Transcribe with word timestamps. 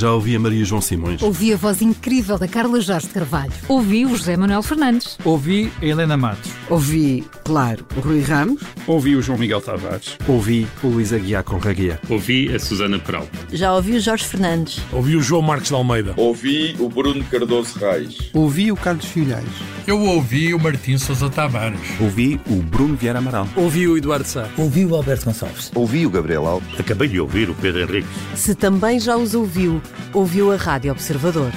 Já 0.00 0.14
ouvi 0.14 0.34
a 0.34 0.40
Maria 0.40 0.64
João 0.64 0.80
Simões. 0.80 1.20
Ouvi 1.20 1.52
a 1.52 1.58
voz 1.58 1.82
incrível 1.82 2.38
da 2.38 2.48
Carla 2.48 2.80
Jorge 2.80 3.06
de 3.06 3.12
Carvalho. 3.12 3.52
Ouvi 3.68 4.06
o 4.06 4.16
José 4.16 4.34
Manuel 4.34 4.62
Fernandes. 4.62 5.18
Ouvi 5.22 5.70
a 5.82 5.84
Helena 5.84 6.16
Matos. 6.16 6.50
Ouvi, 6.70 7.22
claro, 7.44 7.84
o 7.94 8.00
Rui 8.00 8.22
Ramos. 8.22 8.62
Ouvi 8.86 9.14
o 9.14 9.20
João 9.20 9.36
Miguel 9.36 9.60
Tavares. 9.60 10.16
Ouvi 10.26 10.66
o 10.82 10.86
Luís 10.86 11.12
Aguiar 11.12 11.44
com 11.44 11.58
Raguia. 11.58 12.00
Ouvi 12.08 12.50
a 12.54 12.58
Susana 12.58 12.98
Peralta. 12.98 13.28
Já 13.52 13.74
ouvi 13.74 13.92
o 13.92 14.00
Jorge 14.00 14.24
Fernandes. 14.24 14.80
Ouvi 14.90 15.16
o 15.16 15.22
João 15.22 15.42
Marcos 15.42 15.68
de 15.68 15.74
Almeida. 15.74 16.14
Ouvi 16.16 16.74
o 16.78 16.88
Bruno 16.88 17.22
Cardoso 17.24 17.78
Reis. 17.78 18.30
Ouvi 18.32 18.72
o 18.72 18.76
Carlos 18.76 19.04
Filhais. 19.04 19.44
Eu 19.86 20.00
ouvi 20.00 20.54
o 20.54 20.58
Martim 20.58 20.96
Sousa 20.96 21.28
Tavares. 21.28 21.78
Ouvi 22.00 22.40
o 22.48 22.56
Bruno 22.56 22.96
Vieira 22.96 23.18
Amaral. 23.18 23.46
Ouvi 23.54 23.86
o 23.86 23.98
Eduardo 23.98 24.26
Sá. 24.26 24.48
Ouvi 24.56 24.86
o 24.86 24.94
Alberto 24.94 25.26
Gonçalves. 25.26 25.70
Ouvi 25.74 26.06
o 26.06 26.10
Gabriel 26.10 26.46
Alves. 26.46 26.68
Acabei 26.78 27.08
de 27.08 27.20
ouvir 27.20 27.50
o 27.50 27.54
Pedro 27.54 27.82
Henrique. 27.82 28.08
Se 28.34 28.54
também 28.54 28.98
já 28.98 29.16
os 29.16 29.34
ouviu, 29.34 29.82
ouviu 30.12 30.52
a 30.52 30.56
Rádio 30.56 30.92
Observador. 30.92 31.52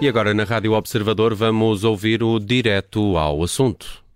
E 0.00 0.08
agora 0.08 0.32
na 0.32 0.44
Rádio 0.44 0.72
Observador 0.72 1.34
vamos 1.34 1.82
ouvir 1.84 2.22
o 2.22 2.38
direto 2.38 3.16
ao 3.16 3.42
assunto. 3.42 4.08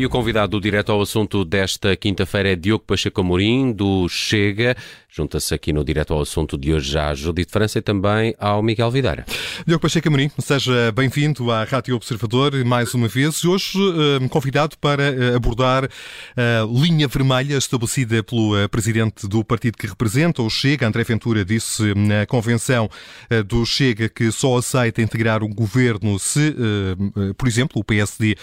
E 0.00 0.06
o 0.06 0.08
convidado 0.08 0.58
direto 0.58 0.90
ao 0.90 1.02
assunto 1.02 1.44
desta 1.44 1.94
quinta-feira 1.94 2.52
é 2.52 2.56
Diogo 2.56 2.84
Pacheco 2.86 3.20
Amorim, 3.20 3.70
do 3.70 4.08
Chega. 4.08 4.74
Junta-se 5.12 5.52
aqui 5.52 5.72
no 5.72 5.84
direto 5.84 6.14
ao 6.14 6.20
assunto 6.20 6.56
de 6.56 6.72
hoje 6.72 6.92
já 6.92 7.08
a 7.08 7.14
Judite 7.16 7.50
França 7.50 7.80
e 7.80 7.82
também 7.82 8.32
ao 8.38 8.62
Miguel 8.62 8.92
Videira. 8.92 9.26
Diogo 9.66 9.82
Pacheco 9.82 10.06
Amorim, 10.06 10.30
seja 10.38 10.92
bem-vindo 10.92 11.50
à 11.50 11.64
Rádio 11.64 11.96
Observador 11.96 12.54
mais 12.64 12.94
uma 12.94 13.08
vez. 13.08 13.44
Hoje 13.44 13.76
eh, 13.76 14.28
convidado 14.28 14.78
para 14.78 15.02
eh, 15.02 15.34
abordar 15.34 15.84
a 15.84 16.64
linha 16.64 17.08
vermelha 17.08 17.56
estabelecida 17.56 18.22
pelo 18.22 18.56
eh, 18.56 18.68
presidente 18.68 19.26
do 19.26 19.42
partido 19.42 19.76
que 19.76 19.88
representa, 19.88 20.42
o 20.42 20.48
Chega. 20.48 20.86
André 20.86 21.02
Ventura 21.02 21.44
disse 21.44 21.92
na 21.94 22.24
convenção 22.24 22.88
do 23.46 23.66
Chega 23.66 24.08
que 24.08 24.30
só 24.30 24.58
aceita 24.58 25.02
integrar 25.02 25.42
o 25.42 25.48
governo 25.48 26.18
se, 26.20 26.54
por 27.36 27.48
exemplo, 27.48 27.80
o 27.80 27.84
PSD 27.84 28.36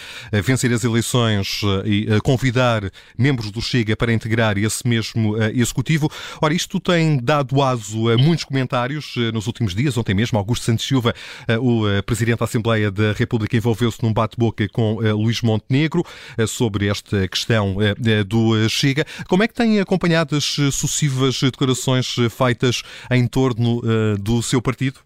vencer 0.43 0.71
as 0.73 0.83
eleições 0.83 1.61
e 1.85 2.07
convidar 2.21 2.91
membros 3.17 3.52
do 3.52 3.61
Chega 3.61 3.95
para 3.95 4.11
integrar 4.11 4.57
esse 4.57 4.87
mesmo 4.87 5.37
executivo. 5.53 6.09
Ora, 6.41 6.56
isto 6.58 6.80
tem 6.80 7.23
dado 7.23 7.61
aso 7.61 8.09
a 8.09 8.17
muitos 8.17 8.44
comentários 8.44 9.16
nos 9.31 9.47
últimos 9.47 9.73
dias. 9.73 9.97
Ontem 9.97 10.13
mesmo, 10.13 10.38
Augusto 10.38 10.66
Santos 10.66 10.86
Silva, 10.86 11.14
o 11.61 11.83
Presidente 12.03 12.39
da 12.39 12.45
Assembleia 12.45 12.91
da 12.91 13.14
República, 13.14 13.55
envolveu-se 13.55 14.03
num 14.03 14.11
bate-boca 14.11 14.67
com 14.69 14.95
Luís 15.14 15.41
Montenegro 15.41 16.03
sobre 16.47 16.88
esta 16.88 17.27
questão 17.27 17.77
do 18.27 18.67
Chega. 18.67 19.05
Como 19.30 19.44
é 19.44 19.47
que 19.47 19.53
tem 19.53 19.80
acompanhado 19.80 20.36
as 20.36 20.44
sucessivas 20.44 21.39
declarações 21.41 22.16
feitas 22.30 22.81
em 23.11 23.27
torno 23.27 23.81
do 24.19 24.42
seu 24.42 24.61
partido? 24.61 24.99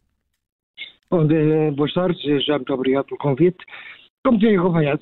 Bom, 1.09 1.27
boas 1.75 1.93
tardes, 1.93 2.21
já 2.45 2.55
muito 2.55 2.73
obrigado 2.73 3.05
pelo 3.05 3.19
convite. 3.19 3.57
Como 4.23 4.39
tenho 4.39 4.61
acompanhado, 4.61 5.01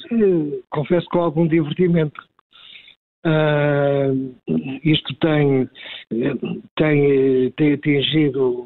confesso 0.70 1.06
com 1.12 1.20
algum 1.20 1.48
divertimento. 1.48 2.28
Uh, 3.26 4.34
isto 4.82 5.14
tem, 5.16 5.70
tem, 6.78 7.52
tem 7.58 7.74
atingido 7.74 8.66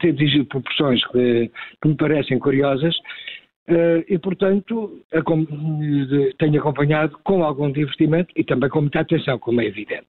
tem 0.00 0.10
atingido 0.10 0.46
proporções 0.46 1.06
que, 1.06 1.48
que 1.80 1.88
me 1.88 1.94
parecem 1.94 2.40
curiosas 2.40 2.96
uh, 3.68 4.04
e, 4.08 4.18
portanto, 4.18 5.00
a, 5.14 5.20
tenho 6.38 6.58
acompanhado 6.58 7.16
com 7.22 7.44
algum 7.44 7.70
divertimento 7.70 8.32
e 8.34 8.42
também 8.42 8.68
com 8.68 8.80
muita 8.80 8.98
atenção, 8.98 9.38
como 9.38 9.60
é 9.60 9.66
evidente. 9.66 10.08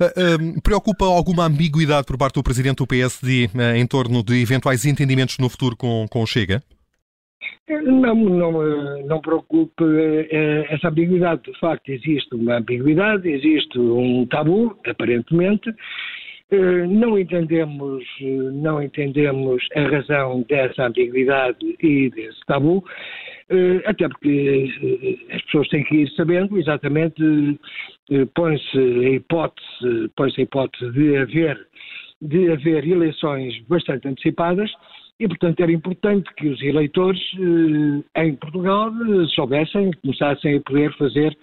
Uh, 0.00 0.62
preocupa 0.62 1.04
alguma 1.04 1.44
ambiguidade 1.44 2.06
por 2.06 2.16
parte 2.16 2.36
do 2.36 2.42
Presidente 2.42 2.78
do 2.78 2.86
PSD 2.86 3.50
em 3.76 3.86
torno 3.86 4.24
de 4.24 4.40
eventuais 4.40 4.86
entendimentos 4.86 5.36
no 5.38 5.50
futuro 5.50 5.76
com, 5.76 6.06
com 6.10 6.22
o 6.22 6.26
Chega? 6.26 6.62
Não, 7.68 8.14
não, 8.14 9.06
não 9.06 9.20
preocupe 9.20 9.84
essa 10.68 10.88
ambiguidade. 10.88 11.42
De 11.42 11.58
facto, 11.58 11.88
existe 11.90 12.34
uma 12.34 12.58
ambiguidade, 12.58 13.28
existe 13.28 13.78
um 13.78 14.26
tabu, 14.26 14.76
aparentemente. 14.86 15.72
Não 16.88 17.16
entendemos, 17.16 18.04
não 18.54 18.82
entendemos 18.82 19.64
a 19.76 19.82
razão 19.82 20.44
dessa 20.48 20.88
ambiguidade 20.88 21.76
e 21.80 22.10
desse 22.10 22.40
tabu, 22.44 22.84
até 23.86 24.08
porque 24.08 24.68
as 25.32 25.40
pessoas 25.42 25.68
têm 25.68 25.84
que 25.84 25.94
ir 25.94 26.10
sabendo 26.16 26.58
exatamente, 26.58 27.22
põe-se 28.34 28.78
a 28.78 29.10
hipótese, 29.10 30.10
põe-se 30.16 30.40
a 30.40 30.42
hipótese 30.42 30.90
de 30.90 31.16
haver, 31.18 31.68
de 32.20 32.50
haver 32.50 32.84
eleições 32.84 33.56
bastante 33.68 34.08
antecipadas, 34.08 34.72
e, 35.20 35.28
portanto, 35.28 35.60
era 35.60 35.70
importante 35.70 36.32
que 36.34 36.48
os 36.48 36.60
eleitores 36.62 37.20
eh, 38.16 38.24
em 38.24 38.34
Portugal 38.36 38.88
eh, 38.88 39.26
soubessem, 39.34 39.90
começassem 40.02 40.56
a 40.56 40.60
poder 40.62 40.96
fazer, 40.96 41.36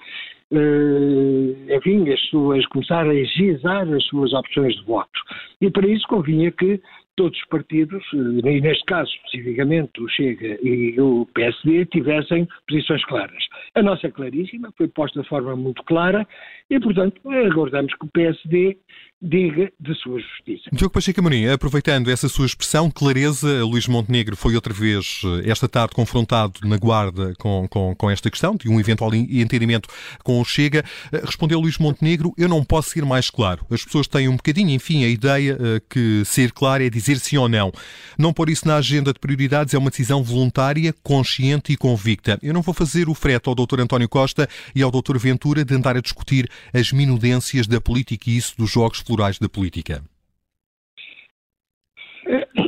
eh, 0.51 1.75
enfim, 1.77 2.09
as 2.11 2.19
suas, 2.29 2.65
começar 2.65 3.05
a 3.05 3.11
agilizar 3.11 3.87
as 3.93 4.03
suas 4.05 4.33
opções 4.33 4.75
de 4.75 4.83
voto. 4.83 5.19
E 5.61 5.69
para 5.69 5.87
isso 5.87 6.07
convinha 6.07 6.51
que 6.51 6.81
todos 7.15 7.37
os 7.37 7.45
partidos, 7.47 8.03
e 8.13 8.61
neste 8.61 8.85
caso 8.85 9.11
especificamente 9.11 10.01
o 10.01 10.07
Chega 10.07 10.57
e 10.61 10.99
o 11.01 11.27
PSD, 11.33 11.85
tivessem 11.87 12.47
posições 12.67 13.03
claras. 13.05 13.43
A 13.75 13.81
nossa 13.81 14.07
é 14.07 14.11
claríssima, 14.11 14.71
foi 14.77 14.87
posta 14.87 15.21
de 15.21 15.27
forma 15.27 15.55
muito 15.55 15.83
clara 15.83 16.27
e, 16.69 16.79
portanto, 16.79 17.19
aguardamos 17.29 17.93
que 17.95 18.05
o 18.05 18.11
PSD 18.11 18.77
diga 19.21 19.71
de 19.79 19.95
sua 19.95 20.19
justiça. 20.19 20.69
Diogo 20.71 20.93
Pacheco 20.93 21.19
Amorim, 21.19 21.47
aproveitando 21.47 22.11
essa 22.11 22.29
sua 22.29 22.45
expressão, 22.45 22.91
clareza, 22.91 23.63
Luís 23.65 23.87
Montenegro 23.87 24.35
foi 24.35 24.53
outra 24.55 24.73
vez, 24.73 25.21
eh, 25.43 25.49
esta 25.49 25.67
tarde, 25.67 25.95
confrontado 25.95 26.59
na 26.63 26.77
guarda 26.77 27.33
com, 27.39 27.67
com, 27.67 27.95
com 27.95 28.11
esta 28.11 28.29
questão, 28.29 28.55
de 28.55 28.69
um 28.69 28.79
eventual 28.79 29.13
entendimento 29.15 29.89
com 30.23 30.39
o 30.39 30.45
Chega. 30.45 30.85
Eh, 31.11 31.21
respondeu 31.25 31.59
Luís 31.59 31.79
Montenegro, 31.79 32.31
eu 32.37 32.47
não 32.47 32.63
posso 32.63 32.91
ser 32.91 33.03
mais 33.05 33.29
claro. 33.29 33.65
As 33.71 33.83
pessoas 33.83 34.07
têm 34.07 34.27
um 34.27 34.35
bocadinho, 34.35 34.69
enfim, 34.69 35.03
a 35.03 35.07
ideia 35.07 35.57
eh, 35.59 35.81
que 35.89 36.23
ser 36.23 36.51
claro 36.51 36.83
é 36.83 36.89
dizer 36.89 37.17
sim 37.17 37.37
ou 37.37 37.49
não. 37.49 37.71
Não 38.19 38.31
pôr 38.31 38.49
isso 38.49 38.67
na 38.67 38.75
agenda 38.75 39.11
de 39.11 39.19
prioridades 39.19 39.73
é 39.73 39.77
uma 39.79 39.89
decisão 39.89 40.23
voluntária, 40.23 40.93
consciente 41.01 41.73
e 41.73 41.77
convicta. 41.77 42.37
Eu 42.43 42.53
não 42.53 42.61
vou 42.61 42.73
fazer 42.73 43.09
o 43.09 43.15
frete 43.15 43.49
ao 43.49 43.55
Dr. 43.55 43.81
António 43.81 44.07
Costa 44.07 44.47
e 44.75 44.83
ao 44.83 44.91
Dr. 44.91 45.17
Ventura 45.17 45.65
de 45.65 45.73
andar 45.73 45.97
a 45.97 46.01
discutir 46.01 46.47
as 46.71 46.91
minudências 46.91 47.65
da 47.65 47.81
política 47.81 48.29
e 48.29 48.37
isso 48.37 48.53
dos 48.55 48.69
jogos 48.69 49.01
plurais 49.07 49.39
da 49.39 49.47
política? 49.47 50.03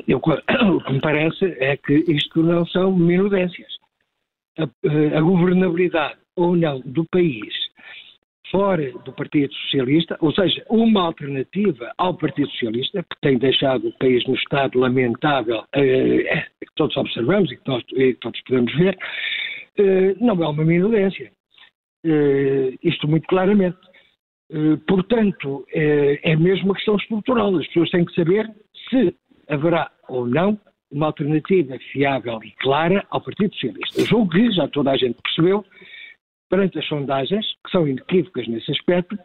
Eu, 0.08 0.18
o 0.76 0.84
que 0.84 0.94
me 0.94 1.02
parece 1.02 1.46
é 1.60 1.76
que 1.78 1.94
isto 2.08 2.42
não 2.42 2.66
são 2.66 2.96
minudências. 2.96 3.68
A, 4.58 5.18
a 5.18 5.22
governabilidade 5.22 6.18
ou 6.36 6.56
não 6.56 6.80
do 6.82 7.06
país 7.06 7.54
fora 8.52 8.92
do 9.06 9.14
Partido 9.14 9.54
Socialista, 9.54 10.18
ou 10.22 10.34
seja, 10.34 10.66
uma 10.70 11.02
alternativa 11.04 11.94
ao 11.98 12.16
Partido 12.16 12.50
Socialista, 12.52 13.04
que 13.04 13.22
tem 13.22 13.38
deixado 13.38 13.88
o 13.88 13.98
país 14.00 14.26
no 14.26 14.36
estado 14.36 14.80
lamentável 14.80 15.64
eh, 15.74 16.46
que 16.60 16.74
todos 16.76 16.96
observamos 16.98 17.52
e 17.52 17.58
que, 17.58 17.68
nós, 17.68 17.84
e 17.94 18.14
que 18.14 18.20
todos 18.20 18.42
podemos 18.42 18.76
ver, 18.76 18.98
eh, 19.78 20.16
não 20.20 20.44
é 20.44 20.48
uma 20.48 20.66
minudência. 20.66 21.32
Eh, 22.06 22.74
isto 22.84 23.08
muito 23.08 23.28
claramente. 23.28 23.78
Eh, 24.52 24.78
portanto, 24.88 25.66
é, 25.72 26.32
é 26.32 26.36
mesmo 26.36 26.66
uma 26.66 26.76
questão 26.76 26.96
estrutural. 26.96 27.56
As 27.56 27.68
pessoas 27.68 27.90
têm 27.92 28.06
que 28.06 28.16
saber 28.16 28.50
se 28.90 29.16
haverá 29.48 29.92
ou 30.08 30.28
não 30.28 30.60
uma 30.92 31.08
alternativa 31.08 31.78
fiável 31.92 32.40
e 32.44 32.52
clara 32.60 33.06
ao 33.12 33.22
Partido 33.22 33.54
Socialista. 33.54 34.06
Julgo 34.06 34.32
que 34.32 34.52
já 34.52 34.68
toda 34.68 34.92
a 34.92 34.98
gente 34.98 35.22
percebeu, 35.22 35.64
perante 36.50 36.80
as 36.80 36.88
sondagens, 36.88 37.46
que 37.64 37.72
são 37.72 37.88
inequívocas 37.88 38.48
nesse 38.48 38.72
aspecto, 38.72 39.18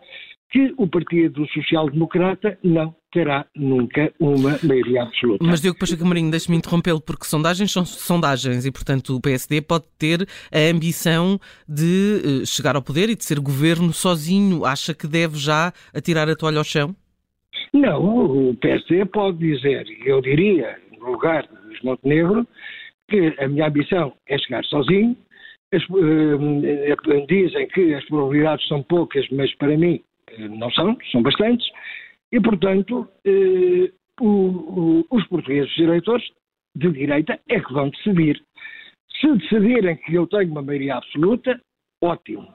que 0.50 0.74
o 0.76 0.86
Partido 0.86 1.46
Social 1.48 1.88
Democrata 1.88 2.58
não 2.62 2.94
terá 3.14 3.46
nunca 3.54 4.12
uma 4.18 4.58
maioria 4.64 5.04
absoluta. 5.04 5.44
Mas 5.46 5.60
Diogo 5.60 5.78
Pacheco 5.78 6.04
Marinho, 6.04 6.32
deixe-me 6.32 6.56
interrompê-lo, 6.56 7.00
porque 7.00 7.24
sondagens 7.24 7.70
são 7.72 7.84
sondagens 7.84 8.66
e, 8.66 8.72
portanto, 8.72 9.14
o 9.16 9.20
PSD 9.20 9.62
pode 9.62 9.84
ter 9.96 10.26
a 10.52 10.58
ambição 10.74 11.38
de 11.66 12.42
uh, 12.42 12.46
chegar 12.46 12.74
ao 12.74 12.82
poder 12.82 13.08
e 13.08 13.14
de 13.14 13.24
ser 13.24 13.38
governo 13.38 13.92
sozinho. 13.92 14.64
Acha 14.64 14.92
que 14.92 15.06
deve 15.06 15.38
já 15.38 15.72
atirar 15.94 16.28
a 16.28 16.34
toalha 16.34 16.58
ao 16.58 16.64
chão? 16.64 16.94
Não, 17.72 18.48
o 18.48 18.56
PSD 18.56 19.04
pode 19.06 19.38
dizer, 19.38 19.86
eu 20.04 20.20
diria, 20.20 20.76
no 20.98 21.12
lugar 21.12 21.46
de 21.46 21.66
Luís 21.66 21.80
Montenegro, 21.82 22.46
que 23.08 23.32
a 23.38 23.46
minha 23.46 23.68
ambição 23.68 24.12
é 24.28 24.36
chegar 24.38 24.64
sozinho. 24.64 25.16
As, 25.72 25.84
uh, 25.84 27.26
dizem 27.28 27.68
que 27.68 27.94
as 27.94 28.04
probabilidades 28.06 28.66
são 28.66 28.82
poucas, 28.82 29.24
mas 29.30 29.54
para 29.54 29.78
mim 29.78 30.02
não 30.38 30.70
são, 30.72 30.96
são 31.12 31.22
bastantes, 31.22 31.66
e, 32.34 32.40
portanto, 32.40 33.08
eh, 33.24 33.92
o, 34.20 34.26
o, 34.26 35.06
os 35.08 35.24
portugueses 35.28 35.78
eleitores 35.78 36.24
de 36.74 36.90
direita 36.90 37.38
é 37.48 37.60
que 37.60 37.72
vão 37.72 37.90
decidir. 37.90 38.42
Se 39.20 39.32
decidirem 39.36 39.96
que 39.98 40.16
eu 40.16 40.26
tenho 40.26 40.50
uma 40.50 40.60
maioria 40.60 40.96
absoluta, 40.96 41.60
ótimo. 42.02 42.52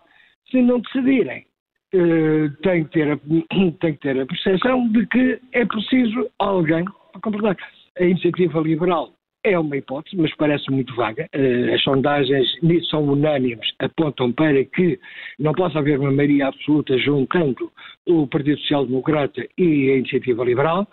Se 0.51 0.61
não 0.61 0.81
decidirem, 0.81 1.45
eh, 1.93 2.49
tem, 2.61 2.83
que 2.83 2.91
ter 2.91 3.09
a, 3.09 3.17
tem 3.79 3.93
que 3.93 3.99
ter 4.01 4.19
a 4.19 4.25
percepção 4.25 4.89
de 4.89 5.07
que 5.07 5.39
é 5.53 5.65
preciso 5.65 6.29
alguém 6.39 6.83
para 7.13 7.21
completar. 7.21 7.55
A 7.97 8.03
iniciativa 8.03 8.59
liberal 8.59 9.13
é 9.51 9.59
uma 9.59 9.77
hipótese, 9.77 10.15
mas 10.15 10.33
parece 10.35 10.69
muito 10.71 10.95
vaga. 10.95 11.27
Uh, 11.35 11.73
as 11.73 11.81
sondagens 11.81 12.47
são 12.89 13.03
unânimes, 13.03 13.71
apontam 13.79 14.31
para 14.31 14.63
que 14.65 14.99
não 15.37 15.53
possa 15.53 15.79
haver 15.79 15.99
uma 15.99 16.11
maioria 16.11 16.47
absoluta 16.47 16.97
juntando 16.97 17.71
o 18.05 18.27
Partido 18.27 18.59
Social 18.59 18.85
Democrata 18.85 19.45
e 19.57 19.91
a 19.91 19.97
Iniciativa 19.97 20.43
Liberal. 20.43 20.87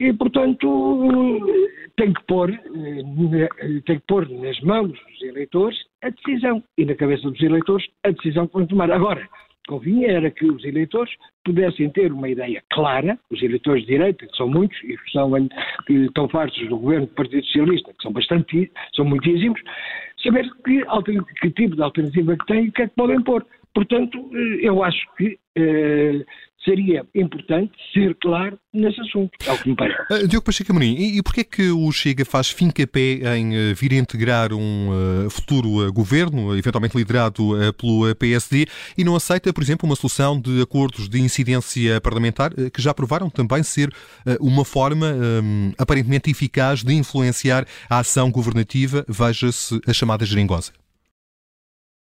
E, 0.00 0.12
portanto, 0.12 1.40
tem 1.96 2.12
que, 2.12 2.24
pôr, 2.24 2.50
eh, 2.50 3.80
tem 3.86 3.98
que 3.98 4.06
pôr 4.08 4.28
nas 4.28 4.58
mãos 4.60 4.90
dos 4.90 5.22
eleitores 5.22 5.78
a 6.02 6.10
decisão 6.10 6.62
e 6.76 6.84
na 6.84 6.94
cabeça 6.94 7.30
dos 7.30 7.40
eleitores 7.40 7.86
a 8.02 8.10
decisão 8.10 8.46
que 8.48 8.54
vão 8.54 8.66
tomar. 8.66 8.90
Agora, 8.90 9.28
convinha 9.66 10.08
era 10.08 10.30
que 10.30 10.44
os 10.44 10.64
eleitores 10.64 11.12
pudessem 11.44 11.90
ter 11.90 12.12
uma 12.12 12.28
ideia 12.28 12.62
clara, 12.70 13.18
os 13.30 13.42
eleitores 13.42 13.82
de 13.82 13.88
direita, 13.88 14.26
que 14.26 14.36
são 14.36 14.48
muitos 14.48 14.76
e 14.84 14.96
são, 15.10 15.30
que 15.86 15.92
estão 15.92 16.28
fartos 16.28 16.68
do 16.68 16.78
governo 16.78 17.06
do 17.06 17.14
Partido 17.14 17.44
Socialista, 17.46 17.92
que 17.92 18.02
são 18.02 18.12
bastante, 18.12 18.70
são 18.94 19.04
muitíssimos, 19.04 19.60
saber 20.22 20.48
que, 20.64 20.82
que 21.40 21.50
tipo 21.50 21.76
de 21.76 21.82
alternativa 21.82 22.36
que 22.36 22.46
têm 22.46 22.64
e 22.66 22.68
o 22.68 22.72
que 22.72 22.82
é 22.82 22.88
que 22.88 22.94
podem 22.94 23.22
pôr. 23.22 23.44
Portanto, 23.74 24.30
eh, 24.34 24.68
eu 24.68 24.82
acho 24.84 25.00
que 25.16 25.38
eh, 25.56 26.24
seria 26.64 27.04
importante 27.14 27.72
ser 27.92 28.16
claro 28.20 28.58
nesse 28.72 29.00
assunto, 29.00 29.30
é 29.46 29.52
o 29.52 29.58
que 29.58 29.68
me 29.68 29.76
parece. 29.76 30.00
Uh, 30.12 30.28
Diogo 30.28 30.44
Pacheco 30.44 30.70
Amorim, 30.70 30.94
e, 30.94 31.18
e 31.18 31.22
porquê 31.22 31.40
é 31.40 31.44
que 31.44 31.70
o 31.70 31.90
Chega 31.92 32.24
faz 32.24 32.50
fim-capé 32.50 33.36
em 33.36 33.50
uh, 33.50 33.74
vir 33.74 33.92
integrar 33.92 34.52
um 34.52 34.88
uh, 35.26 35.30
futuro 35.30 35.92
governo, 35.92 36.56
eventualmente 36.56 36.96
liderado 36.96 37.52
pelo 37.78 38.14
PSD, 38.14 38.66
e 38.96 39.04
não 39.04 39.16
aceita, 39.16 39.52
por 39.52 39.62
exemplo, 39.62 39.86
uma 39.88 39.96
solução 39.96 40.40
de 40.40 40.62
acordos 40.62 41.08
de 41.08 41.20
incidência 41.20 42.00
parlamentar, 42.00 42.52
que 42.72 42.80
já 42.80 42.94
provaram 42.94 43.28
também 43.28 43.62
ser 43.62 43.92
uma 44.40 44.64
forma 44.64 45.06
um, 45.06 45.72
aparentemente 45.78 46.30
eficaz 46.30 46.82
de 46.82 46.94
influenciar 46.94 47.64
a 47.88 47.98
ação 47.98 48.30
governativa, 48.30 49.04
veja-se 49.08 49.80
a 49.86 49.92
chamada 49.92 50.24
geringosa? 50.24 50.72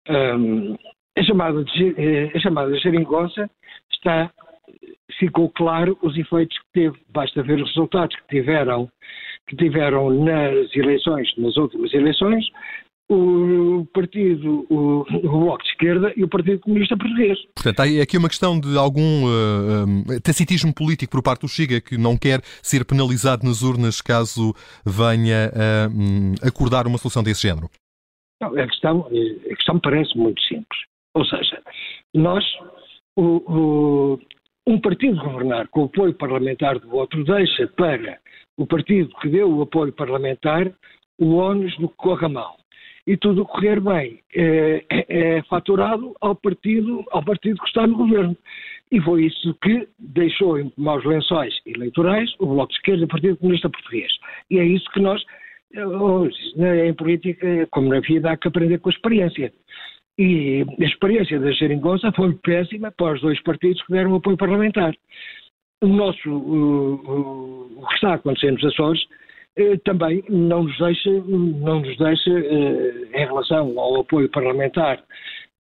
Um, 0.09 0.77
a, 1.17 1.23
chamada 1.23 1.65
de, 1.65 1.95
eh, 1.99 2.33
a 2.35 2.41
chamada 2.41 2.75
geringosa 2.79 3.51
está 3.93 4.31
ficou 5.19 5.51
claro 5.51 5.99
os 6.03 6.17
efeitos 6.17 6.57
que 6.59 6.67
teve. 6.73 6.99
Basta 7.11 7.43
ver 7.43 7.61
os 7.61 7.69
resultados 7.69 8.17
que 8.17 8.29
tiveram, 8.29 8.89
que 9.49 9.57
tiveram 9.57 10.11
nas 10.11 10.75
eleições, 10.75 11.29
nas 11.37 11.57
últimas 11.57 11.93
eleições, 11.93 12.45
o 13.11 13.87
partido, 13.95 14.67
o, 14.69 15.01
o 15.01 15.41
Bloco 15.41 15.63
de 15.63 15.71
Esquerda 15.71 16.13
e 16.15 16.23
o 16.23 16.29
Partido 16.29 16.61
Comunista 16.61 16.97
Português. 16.97 17.39
Portanto, 17.55 17.81
há 17.81 18.03
aqui 18.03 18.19
uma 18.19 18.29
questão 18.29 18.61
de 18.61 18.77
algum 18.77 19.25
uh, 19.25 20.21
tacitismo 20.23 20.75
político 20.75 21.13
por 21.13 21.23
parte 21.23 21.41
do 21.41 21.49
Chega 21.49 21.81
que 21.81 21.97
não 21.97 22.19
quer 22.19 22.41
ser 22.63 22.85
penalizado 22.85 23.47
nas 23.47 23.63
urnas 23.63 24.03
caso 24.03 24.55
venha 24.85 25.51
a 25.55 25.89
um, 25.89 26.35
acordar 26.47 26.87
uma 26.87 26.99
solução 26.99 27.23
desse 27.23 27.43
género. 27.49 27.71
Não, 28.43 28.57
a 28.57 28.67
questão, 28.67 29.07
a 29.07 29.55
questão 29.55 29.81
parece 29.81 30.17
muito 30.17 30.41
simples. 30.43 30.79
Ou 31.15 31.25
seja, 31.25 31.63
nós, 32.15 32.45
o, 33.17 33.25
o, 33.25 34.21
um 34.69 34.79
partido 34.79 35.19
governar 35.19 35.67
com 35.69 35.81
o 35.81 35.85
apoio 35.87 36.13
parlamentar 36.13 36.79
do 36.79 36.95
outro 36.95 37.25
deixa 37.25 37.67
para 37.69 38.19
o 38.59 38.67
partido 38.67 39.09
que 39.21 39.31
deu 39.31 39.51
o 39.51 39.63
apoio 39.63 39.91
parlamentar 39.95 40.71
o 41.19 41.37
ónus 41.37 41.75
do 41.79 41.89
que 41.89 41.97
corra 41.97 42.29
mal. 42.29 42.59
E 43.07 43.17
tudo 43.17 43.47
correr 43.47 43.81
bem 43.81 44.21
é, 44.37 44.85
é, 44.91 45.37
é 45.37 45.43
faturado 45.45 46.15
ao 46.21 46.37
partido, 46.37 47.03
ao 47.11 47.25
partido 47.25 47.59
que 47.59 47.67
está 47.67 47.87
no 47.87 47.97
governo. 47.97 48.37
E 48.93 49.01
foi 49.01 49.25
isso 49.25 49.55
que 49.63 49.89
deixou 49.99 50.59
em 50.59 50.71
maus 50.77 51.03
lençóis 51.03 51.55
eleitorais 51.65 52.31
o 52.39 52.47
Bloco 52.47 52.69
de 52.71 52.77
Esquerda 52.77 53.01
e 53.01 53.05
o 53.05 53.09
Partido 53.09 53.37
Comunista 53.39 53.71
Português. 53.71 54.13
E 54.51 54.59
é 54.59 54.65
isso 54.65 54.85
que 54.93 55.01
nós, 55.01 55.23
hoje, 55.75 56.37
em 56.87 56.93
política, 56.93 57.67
como 57.71 57.89
na 57.89 58.01
vida, 58.01 58.33
há 58.33 58.37
que 58.37 58.49
aprender 58.49 58.79
com 58.81 58.91
a 58.91 58.93
experiência. 58.93 59.51
E 60.19 60.65
a 60.81 60.85
experiência 60.85 61.39
da 61.39 61.53
Xeringonça 61.53 62.11
foi 62.13 62.35
péssima 62.35 62.91
para 62.91 63.15
os 63.15 63.21
dois 63.21 63.41
partidos 63.43 63.81
que 63.85 63.93
deram 63.93 64.17
apoio 64.17 64.37
parlamentar. 64.37 64.93
O 65.81 65.87
nosso, 65.87 66.29
o, 66.29 67.81
o 67.81 67.87
que 67.87 67.95
está 67.95 68.15
acontecendo 68.15 68.55
nos 68.55 68.65
Açores 68.65 69.01
eh, 69.57 69.77
também 69.85 70.25
não 70.29 70.65
nos 70.65 70.77
deixa, 70.77 71.11
não 71.11 71.81
nos 71.81 71.97
deixa 71.97 72.31
eh, 72.31 73.09
em 73.15 73.27
relação 73.27 73.79
ao 73.79 74.01
apoio 74.01 74.29
parlamentar 74.31 75.01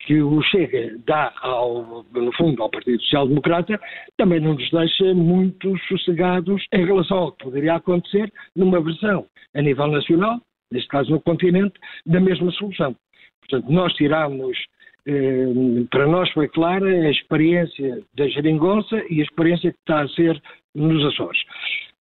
que 0.05 0.21
o 0.21 0.41
Chega 0.43 0.97
dá, 1.05 1.33
ao, 1.41 2.05
no 2.13 2.31
fundo, 2.33 2.61
ao 2.61 2.69
Partido 2.69 3.01
Social 3.03 3.27
Democrata, 3.27 3.79
também 4.17 4.39
não 4.39 4.53
nos 4.53 4.69
deixa 4.69 5.13
muito 5.13 5.77
sossegados 5.87 6.63
em 6.73 6.85
relação 6.85 7.17
ao 7.17 7.31
que 7.31 7.45
poderia 7.45 7.75
acontecer 7.75 8.31
numa 8.55 8.81
versão 8.81 9.25
a 9.55 9.61
nível 9.61 9.87
nacional, 9.87 10.39
neste 10.71 10.89
caso 10.89 11.09
no 11.09 11.21
continente, 11.21 11.73
da 12.05 12.19
mesma 12.19 12.51
solução. 12.51 12.95
Portanto, 13.49 13.71
nós 13.71 13.93
tiramos, 13.93 14.57
eh, 15.05 15.45
para 15.91 16.07
nós 16.07 16.29
foi 16.31 16.47
clara 16.47 16.87
a 16.87 17.11
experiência 17.11 18.01
da 18.15 18.27
geringonça 18.27 19.03
e 19.09 19.21
a 19.21 19.23
experiência 19.23 19.71
que 19.71 19.79
está 19.79 20.01
a 20.01 20.07
ser 20.09 20.41
nos 20.75 21.05
Açores. 21.05 21.39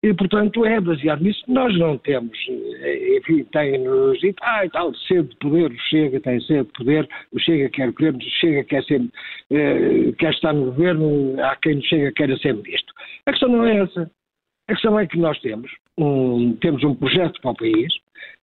E, 0.04 0.12
portanto, 0.14 0.64
é 0.64 0.80
baseado 0.80 1.22
nisso. 1.22 1.44
Nós 1.46 1.78
não 1.78 1.96
temos, 1.96 2.36
eh, 2.48 3.18
enfim, 3.18 3.44
tem-nos 3.52 4.18
dito, 4.18 4.42
ah, 4.42 4.66
e 4.66 4.70
tal, 4.70 4.92
sede 4.94 5.28
de 5.28 5.36
poder, 5.36 5.70
o 5.70 5.78
Chega 5.78 6.18
tem 6.20 6.40
sede 6.40 6.64
de 6.64 6.72
poder, 6.72 7.08
o 7.32 7.38
Chega 7.38 7.70
quer 7.70 7.92
poder, 7.92 8.14
o 8.14 8.20
Chega 8.40 8.64
quer, 8.64 8.82
ser, 8.82 9.00
eh, 9.50 10.12
quer 10.18 10.32
estar 10.32 10.52
no 10.52 10.66
governo, 10.66 11.40
há 11.40 11.54
quem 11.56 11.78
o 11.78 11.82
Chega 11.84 12.10
queira 12.12 12.36
ser 12.38 12.54
ministro. 12.54 12.92
A 13.26 13.30
questão 13.30 13.48
não 13.48 13.64
é 13.64 13.78
essa. 13.78 14.10
A 14.68 14.72
questão 14.72 14.98
é 14.98 15.06
que 15.06 15.18
nós 15.18 15.38
temos 15.40 15.70
um, 15.98 16.56
temos 16.56 16.82
um 16.82 16.94
projeto 16.94 17.40
para 17.40 17.50
o 17.50 17.56
país, 17.56 17.92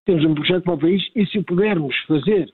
temos 0.06 0.24
um 0.24 0.34
projeto 0.34 0.64
para 0.64 0.74
o 0.74 0.80
país 0.80 1.04
e 1.16 1.26
se 1.26 1.42
pudermos 1.44 1.96
fazer 2.08 2.50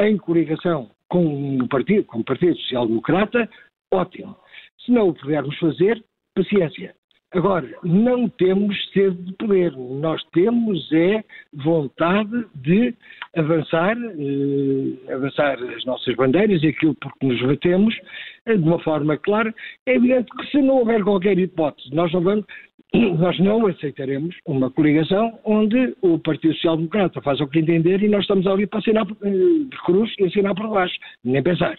em 0.00 0.16
coligação 0.16 0.90
com 1.08 1.58
o 1.58 1.68
partido, 1.68 2.04
com 2.04 2.20
o 2.20 2.24
Partido 2.24 2.56
Social 2.56 2.86
Democrata, 2.86 3.48
ótimo. 3.90 4.36
Se 4.84 4.90
não 4.90 5.08
o 5.08 5.14
pudermos 5.14 5.56
fazer, 5.58 6.02
paciência. 6.34 6.94
Agora, 7.34 7.66
não 7.82 8.28
temos 8.28 8.76
sede 8.92 9.16
de 9.22 9.32
poder, 9.34 9.72
nós 9.74 10.22
temos 10.32 10.92
é 10.92 11.24
vontade 11.64 12.44
de 12.56 12.94
avançar, 13.34 13.96
eh, 13.96 15.12
avançar 15.14 15.54
as 15.54 15.82
nossas 15.86 16.14
bandeiras 16.14 16.62
e 16.62 16.68
aquilo 16.68 16.94
por 16.96 17.10
que 17.18 17.26
nos 17.26 17.40
batemos 17.40 17.96
eh, 18.44 18.54
de 18.54 18.62
uma 18.62 18.78
forma 18.80 19.16
clara. 19.16 19.54
É 19.86 19.94
evidente 19.94 20.30
que 20.30 20.46
se 20.48 20.60
não 20.60 20.80
houver 20.80 21.02
qualquer 21.02 21.38
hipótese, 21.38 21.94
nós 21.94 22.12
não 22.12 22.20
vamos, 22.20 22.44
nós 22.92 23.38
não 23.38 23.66
aceitaremos 23.66 24.36
uma 24.46 24.70
coligação 24.70 25.38
onde 25.46 25.96
o 26.02 26.18
Partido 26.18 26.52
Social 26.54 26.76
Democrata 26.76 27.22
faz 27.22 27.40
o 27.40 27.46
que 27.46 27.60
entender 27.60 28.02
e 28.02 28.08
nós 28.08 28.22
estamos 28.22 28.46
ali 28.46 28.66
para 28.66 28.80
assinar 28.80 29.06
eh, 29.06 29.30
de 29.30 29.82
cruz 29.86 30.12
e 30.18 30.24
assinar 30.24 30.54
por 30.54 30.68
baixo, 30.68 30.98
nem 31.24 31.42
pensar. 31.42 31.78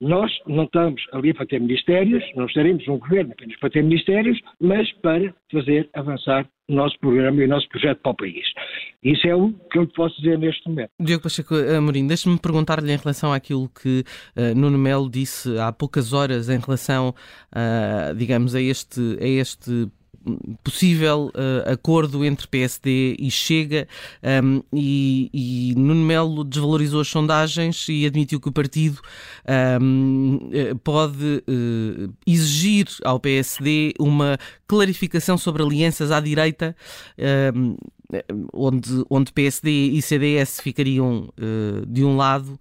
Nós 0.00 0.30
não 0.46 0.64
estamos 0.64 1.02
ali 1.12 1.32
para 1.32 1.46
ter 1.46 1.60
ministérios, 1.60 2.22
não 2.34 2.46
estaremos 2.46 2.86
um 2.88 2.98
governo 2.98 3.32
apenas 3.32 3.58
para 3.58 3.70
ter 3.70 3.82
ministérios, 3.82 4.38
mas 4.60 4.90
para 4.94 5.34
fazer 5.50 5.88
avançar 5.94 6.48
o 6.68 6.74
nosso 6.74 6.98
programa 6.98 7.40
e 7.40 7.44
o 7.44 7.48
nosso 7.48 7.68
projeto 7.68 8.00
para 8.00 8.12
o 8.12 8.16
país. 8.16 8.44
Isso 9.02 9.26
é 9.26 9.34
o 9.34 9.52
que 9.70 9.78
eu 9.78 9.86
posso 9.88 10.16
dizer 10.20 10.38
neste 10.38 10.68
momento. 10.68 10.90
Diogo 11.00 11.22
Pacheco 11.22 11.54
Amorim, 11.54 12.06
deixe-me 12.06 12.38
perguntar-lhe 12.38 12.92
em 12.92 12.96
relação 12.96 13.32
àquilo 13.32 13.68
que 13.68 14.02
uh, 14.36 14.54
Nuno 14.58 14.78
Melo 14.78 15.10
disse 15.10 15.58
há 15.58 15.72
poucas 15.72 16.12
horas 16.12 16.48
em 16.48 16.58
relação, 16.58 17.10
uh, 17.10 18.14
digamos, 18.16 18.54
a 18.54 18.60
este, 18.60 19.00
a 19.20 19.26
este 19.26 19.88
possível 20.62 21.30
uh, 21.34 21.70
acordo 21.70 22.24
entre 22.24 22.46
PSD 22.48 23.16
e 23.18 23.30
Chega 23.30 23.86
um, 24.42 24.62
e, 24.72 25.30
e, 25.32 25.74
Nuno 25.76 26.04
Melo 26.04 26.44
desvalorizou 26.44 27.00
as 27.00 27.08
sondagens 27.08 27.86
e 27.88 28.06
admitiu 28.06 28.40
que 28.40 28.48
o 28.48 28.52
partido 28.52 29.00
um, 29.80 30.50
eh, 30.52 30.74
pode 30.82 31.42
uh, 31.48 32.12
exigir 32.26 32.86
ao 33.04 33.20
PSD 33.20 33.92
uma 33.98 34.38
clarificação 34.66 35.36
sobre 35.36 35.62
alianças 35.62 36.10
à 36.10 36.20
direita 36.20 36.74
um, 37.54 37.76
onde, 38.52 39.04
onde 39.10 39.32
PSD 39.32 39.70
e 39.70 40.02
CDS 40.02 40.60
ficariam 40.60 41.28
uh, 41.38 41.86
de 41.86 42.04
um 42.04 42.16
lado 42.16 42.58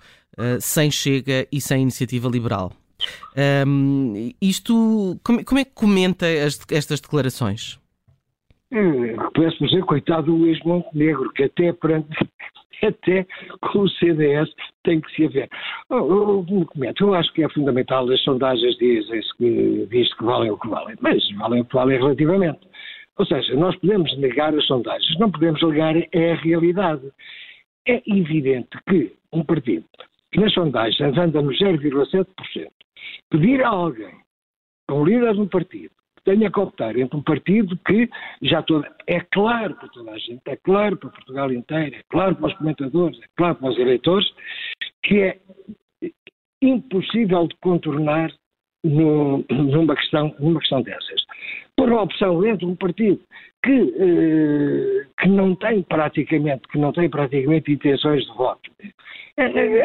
sem 0.60 0.90
Chega 0.90 1.48
e 1.52 1.62
sem 1.62 1.84
Iniciativa 1.84 2.28
Liberal. 2.28 2.74
Um, 3.68 4.32
isto, 4.42 5.20
como, 5.24 5.44
como, 5.44 5.60
é 5.60 5.66
que 5.66 5.74
comenta 5.74 6.26
as, 6.26 6.60
estas 6.72 7.02
declarações? 7.02 7.80
Hum, 8.72 9.16
Parece 9.34 9.58
dizer, 9.60 9.84
coitado 9.84 10.36
do 10.36 10.48
ex-Montenegro, 10.48 11.32
que 11.34 11.44
até 11.44 11.74
perante 11.74 12.08
até 12.84 13.26
com 13.62 13.80
o 13.80 13.90
CDS 13.90 14.50
tem 14.84 15.00
que 15.00 15.16
se 15.16 15.26
haver. 15.26 15.50
Oh, 15.90 16.44
oh, 16.48 16.66
eu 17.00 17.14
acho 17.14 17.34
que 17.34 17.44
é 17.44 17.50
fundamental, 17.50 18.10
as 18.10 18.22
sondagens 18.22 18.76
dizem 18.78 19.22
que, 19.38 19.88
diz 19.90 20.14
que 20.16 20.24
valem 20.24 20.52
o 20.52 20.58
que 20.58 20.68
valem, 20.68 20.96
mas 21.02 21.24
valem 21.38 21.62
o 21.62 21.66
que 21.66 21.74
valem 21.74 21.98
relativamente. 21.98 22.60
Ou 23.18 23.26
seja, 23.26 23.56
nós 23.56 23.76
podemos 23.78 24.16
negar 24.18 24.54
as 24.56 24.66
sondagens, 24.66 25.18
não 25.20 25.32
podemos 25.32 25.62
negar 25.62 25.96
é 25.96 26.32
a 26.32 26.36
realidade. 26.36 27.12
É 27.88 28.02
evidente 28.08 28.70
que 28.90 29.14
um 29.32 29.44
partido 29.44 29.86
que 30.32 30.40
nas 30.40 30.54
sondagens 30.54 31.18
anda 31.18 31.42
nos 31.42 31.58
0,7%, 31.60 32.26
pedir 33.30 33.64
a 33.64 33.70
alguém, 33.70 34.16
a 34.90 34.94
um 34.94 35.04
líder 35.04 35.34
de 35.34 35.42
um 35.42 35.48
partido, 35.48 35.92
que 36.18 36.24
tenha 36.24 36.52
que 36.52 36.60
optar 36.60 36.98
entre 36.98 37.18
um 37.18 37.24
partido 37.24 37.78
que 37.86 38.10
já 38.42 38.62
toda, 38.62 38.90
é 39.08 39.20
claro 39.20 39.76
para 39.76 39.90
toda 39.90 40.12
a 40.12 40.18
gente, 40.18 40.42
é 40.46 40.56
claro 40.58 40.98
para 40.98 41.10
Portugal 41.10 41.52
inteiro, 41.52 41.96
é 41.96 42.04
claro 42.10 42.36
para 42.36 42.48
os 42.48 42.54
comentadores, 42.56 43.20
é 43.22 43.28
claro 43.36 43.56
para 43.56 43.70
os 43.70 43.78
eleitores, 43.78 44.34
que 45.04 45.20
é 45.20 45.40
impossível 46.62 47.48
de 47.48 47.56
contornar 47.58 48.32
no, 48.84 49.46
numa, 49.50 49.96
questão, 49.96 50.36
numa 50.40 50.60
questão 50.60 50.82
dessas. 50.82 51.24
Por 51.76 51.90
uma 51.90 52.04
opção 52.04 52.46
entre 52.46 52.66
um 52.66 52.76
partido 52.76 53.20
que, 53.64 53.72
eh, 53.72 55.08
que 55.20 55.30
não 55.30 55.56
tem 55.56 55.82
praticamente, 55.84 56.68
que 56.68 56.78
não 56.78 56.92
tem 56.92 57.10
praticamente 57.10 57.72
intenções 57.72 58.26
de 58.26 58.34
voto, 58.34 58.70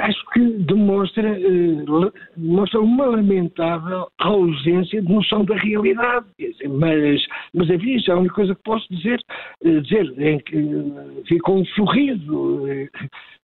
acho 0.03 0.31
que 0.33 0.41
demonstra, 0.41 1.29
eh, 1.29 2.11
demonstra 2.37 2.81
uma 2.81 3.07
lamentável 3.07 4.09
ausência 4.19 5.01
de 5.01 5.13
noção 5.13 5.45
da 5.45 5.57
realidade. 5.57 6.27
Mas, 6.69 7.23
mas 7.55 7.71
enfim, 7.71 7.97
isso 7.97 8.11
é 8.11 8.15
a 8.15 8.19
única 8.19 8.35
coisa 8.35 8.55
que 8.55 8.63
posso 8.63 8.87
dizer, 8.95 9.21
eh, 9.65 9.81
dizer 9.81 10.21
em 10.21 10.39
que 10.41 10.57
eh, 10.57 11.23
ficou 11.27 11.59
um 11.59 11.65
sorriso 11.67 12.69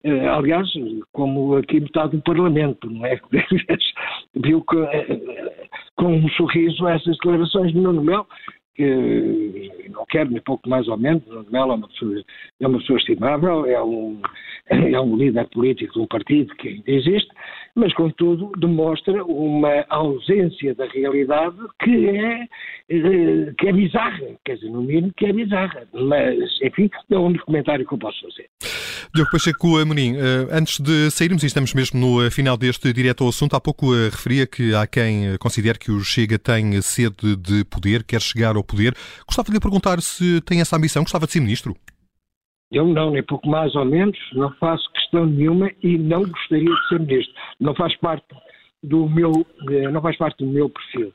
eh, 0.04 0.28
aliás, 0.30 0.68
como 1.12 1.58
aqui 1.58 1.82
metade 1.82 2.16
do 2.16 2.24
Parlamento, 2.24 2.90
não 2.90 3.06
é? 3.06 3.20
Viu 4.36 4.64
com, 4.64 4.84
eh, 4.84 5.68
com 5.98 6.16
um 6.16 6.30
sorriso 6.30 6.88
essas 6.88 7.18
declarações 7.18 7.74
de 7.74 7.80
Nuno 7.80 8.02
Melo, 8.02 8.28
que 8.76 9.90
não 9.90 10.06
quero 10.06 10.32
nem 10.32 10.42
pouco 10.42 10.70
mais 10.70 10.88
ou 10.88 10.98
menos, 10.98 11.26
Nuno 11.28 11.46
Melo 11.52 11.72
é 11.72 11.76
uma 11.76 11.88
pessoa, 11.88 12.24
é 12.60 12.68
uma 12.68 12.80
pessoa 12.80 13.00
estimável, 13.00 13.66
é 13.66 13.84
um, 13.84 14.22
é 14.70 15.00
um 15.00 15.16
líder 15.16 15.48
político 15.50 15.94
de 15.94 16.00
um 16.00 16.08
partido 16.08 16.56
que 16.56 16.70
ainda 16.70 16.92
existe, 16.92 17.30
mas, 17.76 17.94
contudo, 17.94 18.52
demonstra 18.58 19.24
uma 19.24 19.86
ausência 19.90 20.74
da 20.76 20.86
realidade 20.86 21.58
que 21.84 22.10
é, 22.10 22.48
eh, 22.90 23.54
que 23.58 23.68
é 23.68 23.74
bizarra, 23.74 24.28
quer 24.44 24.56
dizer, 24.56 24.70
no 24.70 24.82
mínimo 24.82 25.14
que 25.16 25.26
é 25.26 25.34
bizarra. 25.34 25.88
Mas, 25.94 26.38
enfim, 26.62 26.90
é 27.10 27.18
o 27.18 27.22
único 27.22 27.46
comentário 27.46 27.86
que 27.86 27.94
eu 27.94 27.98
posso 27.98 28.22
fazer. 28.22 28.79
Diogo 29.14 29.32
Pacheco 29.32 29.78
Amorim, 29.78 30.16
eh, 30.16 30.48
antes 30.52 30.80
de 30.80 31.10
sairmos, 31.12 31.44
e 31.44 31.48
estamos 31.48 31.74
mesmo 31.74 32.00
no 32.00 32.24
eh, 32.24 32.30
final 32.30 32.58
deste 32.58 32.92
direto 32.94 33.24
ao 33.24 33.30
assunto, 33.30 33.56
há 33.56 33.62
pouco 33.62 33.92
referia 33.94 34.46
que 34.46 34.74
há 34.74 34.86
quem 34.88 35.38
considere 35.38 35.80
que 35.80 35.92
o 35.92 36.00
Chega 36.02 36.38
tem 36.38 36.82
sede 36.82 37.36
de 37.36 37.64
poder, 37.66 38.04
quer 38.04 38.22
chegar 38.22 38.56
ao 38.56 38.64
poder. 38.64 38.94
Gostava 39.28 39.48
de 39.48 39.54
lhe 39.54 39.60
perguntar 39.60 40.02
se 40.02 40.42
tem 40.42 40.62
essa 40.62 40.76
ambição, 40.76 41.04
gostava 41.04 41.26
de 41.26 41.32
ser 41.32 41.40
ministro? 41.40 41.76
Eu 42.72 42.88
não, 42.88 43.12
nem 43.12 43.24
pouco 43.24 43.50
mais 43.50 43.76
ou 43.76 43.86
menos, 43.86 44.18
não 44.34 44.52
faço 44.54 44.92
questão 44.92 45.26
nenhuma 45.26 45.72
e 45.82 45.98
não 45.98 46.24
gostaria 46.24 46.70
de 46.70 46.88
ser 46.88 47.00
ministro. 47.00 47.34
Não 47.60 47.74
faz 47.74 47.96
parte 47.98 48.26
do 48.84 49.10
meu, 49.10 49.32
não 49.92 50.02
faz 50.02 50.18
parte 50.18 50.44
do 50.44 50.52
meu 50.52 50.70
perfil. 50.70 51.12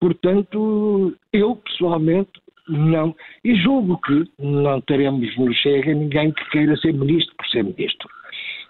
Portanto, 0.00 1.14
eu 1.30 1.56
pessoalmente 1.56 2.30
não. 2.68 3.14
E 3.44 3.54
julgo 3.56 3.98
que 4.02 4.24
não 4.38 4.80
teremos 4.80 5.36
no 5.36 5.52
Chega 5.54 5.94
ninguém 5.94 6.32
que 6.32 6.50
queira 6.50 6.76
ser 6.76 6.92
ministro 6.92 7.34
por 7.36 7.46
ser 7.48 7.64
ministro. 7.64 8.08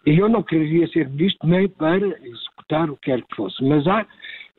E 0.06 0.18
eu 0.18 0.28
não 0.28 0.42
queria 0.42 0.86
ser 0.88 1.08
ministro 1.08 1.48
nem 1.48 1.68
para 1.68 2.06
executar 2.06 2.90
o 2.90 2.96
que 2.96 3.10
quer 3.10 3.22
que 3.22 3.36
fosse. 3.36 3.62
Mas 3.62 3.86
há, 3.86 4.06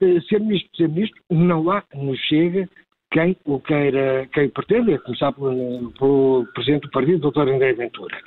eh, 0.02 0.22
ser 0.30 0.40
ministro 0.40 0.70
por 0.70 0.78
ser 0.78 0.90
ministro, 0.90 1.22
não 1.30 1.72
há 1.72 1.84
no 1.96 2.16
Chega 2.16 2.70
quem 3.12 3.36
o 3.46 3.60
queira, 3.60 4.28
quem 4.34 4.50
pretende, 4.50 4.94
a 4.94 5.00
começar 5.00 5.34
pelo, 5.34 5.92
pelo 6.00 6.48
Presidente 6.54 6.84
do 6.84 6.92
Partido, 6.92 7.32
Dr. 7.32 7.50
André 7.50 7.74
Ventura. 7.74 8.18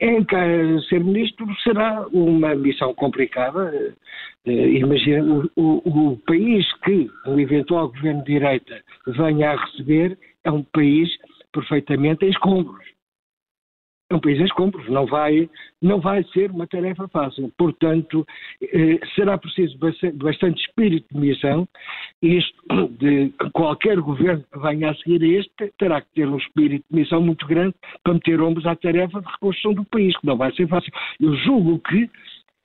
Em 0.00 0.24
que 0.24 0.80
ser 0.88 1.02
ministro 1.02 1.46
será 1.62 2.06
uma 2.12 2.54
missão 2.54 2.94
complicada. 2.94 3.94
Eh, 4.46 4.68
imagina, 4.78 5.24
o, 5.24 5.50
o, 5.56 6.12
o, 6.12 6.16
país 6.18 6.64
que 6.84 7.10
um 7.26 7.38
eventual 7.38 7.88
governo 7.88 8.22
de 8.22 8.34
direita 8.34 8.80
venha 9.08 9.50
a 9.50 9.64
receber 9.64 10.16
é 10.44 10.50
um 10.50 10.62
país 10.62 11.08
perfeitamente 11.52 12.24
em 12.24 12.30
escombros 12.30 12.97
um 14.10 14.20
país 14.20 14.40
em 14.40 14.44
escombros, 14.44 14.88
não 14.88 15.06
vai, 15.06 15.48
não 15.82 16.00
vai 16.00 16.24
ser 16.32 16.50
uma 16.50 16.66
tarefa 16.66 17.06
fácil. 17.08 17.52
Portanto, 17.58 18.26
eh, 18.62 18.98
será 19.14 19.36
preciso 19.36 19.76
bastante, 19.78 20.16
bastante, 20.16 20.60
espírito 20.62 21.06
de 21.12 21.20
missão. 21.20 21.68
Isto, 22.22 22.88
de 22.98 23.32
qualquer 23.52 24.00
governo 24.00 24.44
que 24.50 24.58
venha 24.58 24.90
a 24.90 24.94
seguir 24.94 25.22
a 25.22 25.40
este, 25.40 25.72
terá 25.78 26.00
que 26.00 26.08
ter 26.14 26.28
um 26.28 26.38
espírito 26.38 26.84
de 26.90 27.00
missão 27.00 27.20
muito 27.20 27.46
grande 27.46 27.74
para 28.02 28.14
meter 28.14 28.40
ombros 28.40 28.66
à 28.66 28.74
tarefa 28.74 29.20
de 29.20 29.26
reconstrução 29.26 29.74
do 29.74 29.84
país, 29.84 30.16
que 30.16 30.26
não 30.26 30.36
vai 30.36 30.52
ser 30.52 30.66
fácil. 30.68 30.92
Eu 31.20 31.34
julgo 31.36 31.78
que 31.80 32.10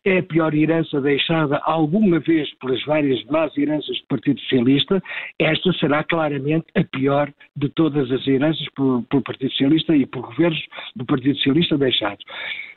é 0.06 0.20
a 0.20 0.24
pior 0.24 0.54
herança 0.54 1.00
deixada 1.00 1.58
alguma 1.64 2.20
vez 2.20 2.54
pelas 2.56 2.84
várias 2.86 3.24
más 3.26 3.58
heranças 3.58 3.98
do 4.00 4.08
Partido 4.08 4.40
Socialista, 4.42 5.02
esta 5.40 5.72
será 5.74 6.04
claramente 6.04 6.66
a 6.76 6.84
pior 6.84 7.32
de 7.56 7.70
todas 7.70 8.12
as 8.12 8.28
heranças 8.28 8.68
pelo, 8.76 9.04
Partido 9.24 9.52
Socialista 9.52 9.96
e 9.96 10.06
por 10.06 10.22
governos 10.22 10.62
do 10.96 11.06
Partido 11.06 11.36
Socialista 11.38 11.78
deixados. 11.78 12.24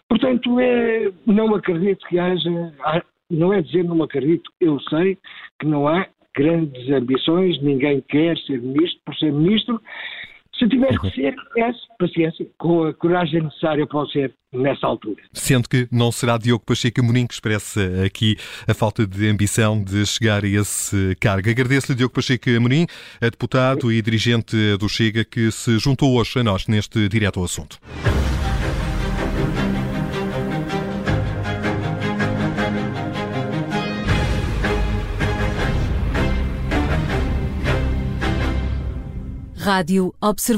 Portanto, 0.08 0.60
é, 0.60 1.10
não 1.26 1.54
acredito 1.54 2.06
que 2.06 2.18
haja, 2.18 2.72
não 3.28 3.52
é 3.52 3.60
dizer 3.60 3.82
não 3.82 4.02
acredito, 4.02 4.50
eu 4.60 4.78
sei 4.80 5.18
que 5.58 5.66
não 5.66 5.88
há 5.88 6.06
grandes 6.36 6.88
ambições, 6.90 7.60
ninguém 7.62 8.00
quer 8.02 8.36
ser 8.38 8.60
ministro 8.60 9.00
por 9.04 9.16
ser 9.16 9.32
ministro, 9.32 9.80
se 10.58 10.68
tiver 10.68 10.98
que 10.98 11.10
ser, 11.10 11.34
é 11.58 11.70
paciência, 11.98 12.46
com 12.58 12.84
a 12.84 12.94
coragem 12.94 13.42
necessária 13.42 13.86
para 13.86 13.98
o 13.98 14.06
ser 14.06 14.34
nessa 14.52 14.86
altura. 14.86 15.22
Sendo 15.32 15.68
que 15.68 15.86
não 15.90 16.10
será 16.10 16.38
Diogo 16.38 16.64
Pacheco 16.64 17.00
Amorim 17.00 17.26
que 17.26 17.34
expressa 17.34 17.80
aqui 18.04 18.36
a 18.66 18.74
falta 18.74 19.06
de 19.06 19.28
ambição 19.28 19.82
de 19.82 20.04
chegar 20.06 20.44
a 20.44 20.48
esse 20.48 21.16
cargo. 21.20 21.48
Agradeço-lhe 21.48 21.96
Diogo 21.96 22.14
Pacheco 22.14 22.48
Amorim, 22.50 22.86
deputado 23.20 23.92
e 23.92 24.00
dirigente 24.00 24.56
do 24.78 24.88
Chega, 24.88 25.24
que 25.24 25.50
se 25.50 25.78
juntou 25.78 26.14
hoje 26.16 26.38
a 26.38 26.44
nós 26.44 26.66
neste 26.66 27.08
direto 27.08 27.38
ao 27.38 27.44
assunto. 27.44 27.78
Rádio 39.66 40.14
Observador. 40.20 40.56